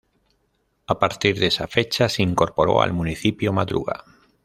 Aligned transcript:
A 0.87 0.97
partir 0.97 1.37
de 1.39 1.45
esa 1.45 1.67
fecha 1.67 2.09
se 2.09 2.23
incorporó 2.23 2.81
al 2.81 2.91
municipio 2.91 3.53
Madruga. 3.53 4.03